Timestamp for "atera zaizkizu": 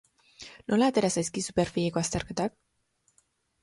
0.93-1.57